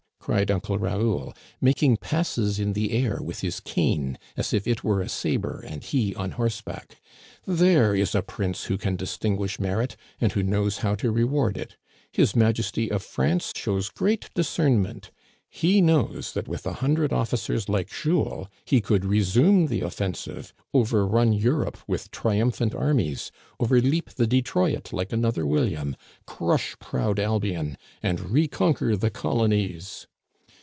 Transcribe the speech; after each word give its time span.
cried 0.23 0.51
Uncle 0.51 0.77
Raoul, 0.77 1.33
making 1.59 1.97
passes 1.97 2.59
in 2.59 2.73
the 2.73 2.91
air 2.91 3.17
with 3.23 3.41
his 3.41 3.59
cane, 3.59 4.19
as 4.37 4.53
if 4.53 4.67
it 4.67 4.83
were 4.83 5.01
a 5.01 5.09
saber 5.09 5.61
and 5.67 5.83
he 5.83 6.13
on 6.13 6.29
horseback. 6.33 7.01
There 7.47 7.95
is 7.95 8.13
a 8.13 8.21
prince 8.21 8.65
who 8.65 8.77
can 8.77 8.95
distinguish 8.95 9.59
merit, 9.59 9.97
and 10.21 10.31
who 10.31 10.43
knows 10.43 10.77
how 10.77 10.93
to 10.93 11.11
reward 11.11 11.57
it. 11.57 11.75
His 12.11 12.35
Majesty 12.35 12.91
of 12.91 13.01
France 13.01 13.51
shows 13.55 13.89
great 13.89 14.29
dis 14.35 14.47
cernment. 14.47 15.09
He 15.49 15.81
knows 15.81 16.33
that 16.33 16.47
with 16.47 16.67
a 16.67 16.73
hundred 16.73 17.11
officers 17.11 17.67
like 17.67 17.89
Jules 17.89 18.45
he 18.63 18.79
could 18.79 19.03
resume 19.03 19.67
the 19.67 19.81
offensive, 19.81 20.53
overrun 20.71 21.33
Europe 21.33 21.79
with 21.87 22.11
triumphant 22.11 22.75
armies, 22.75 23.31
overleap 23.59 24.11
the 24.11 24.27
Detroit 24.27 24.93
like 24.93 25.11
an 25.13 25.25
other 25.25 25.47
William, 25.47 25.95
crush 26.27 26.77
proud 26.77 27.19
Albion, 27.19 27.75
and 28.03 28.29
reconquer 28.29 28.95
the 28.95 29.09
colonies 29.09 30.05